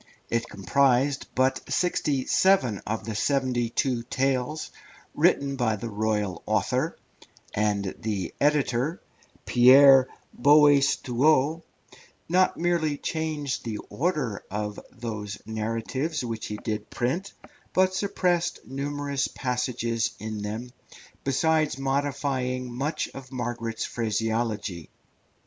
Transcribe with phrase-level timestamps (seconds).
[0.31, 4.71] It comprised but sixty seven of the seventy two tales
[5.13, 6.97] written by the royal author,
[7.53, 8.99] and the editor,
[9.45, 11.61] Pierre Boaistuau,
[12.27, 17.33] not merely changed the order of those narratives which he did print,
[17.71, 20.71] but suppressed numerous passages in them,
[21.23, 24.89] besides modifying much of Margaret's phraseology.